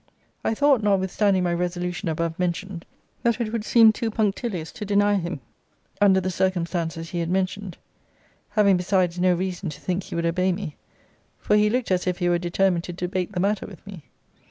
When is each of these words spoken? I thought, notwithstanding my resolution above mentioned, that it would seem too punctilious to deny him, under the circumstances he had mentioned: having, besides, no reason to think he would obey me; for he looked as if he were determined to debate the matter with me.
I 0.43 0.55
thought, 0.55 0.81
notwithstanding 0.81 1.43
my 1.43 1.53
resolution 1.53 2.09
above 2.09 2.39
mentioned, 2.39 2.85
that 3.21 3.39
it 3.39 3.53
would 3.53 3.63
seem 3.63 3.91
too 3.91 4.09
punctilious 4.09 4.71
to 4.71 4.83
deny 4.83 5.13
him, 5.17 5.41
under 6.01 6.19
the 6.19 6.31
circumstances 6.31 7.11
he 7.11 7.19
had 7.19 7.29
mentioned: 7.29 7.77
having, 8.49 8.77
besides, 8.77 9.19
no 9.19 9.35
reason 9.35 9.69
to 9.69 9.79
think 9.79 10.01
he 10.05 10.15
would 10.15 10.25
obey 10.25 10.53
me; 10.53 10.75
for 11.37 11.55
he 11.55 11.69
looked 11.69 11.91
as 11.91 12.07
if 12.07 12.17
he 12.17 12.29
were 12.29 12.39
determined 12.39 12.83
to 12.85 12.93
debate 12.93 13.33
the 13.33 13.39
matter 13.39 13.67
with 13.67 13.85
me. 13.85 14.05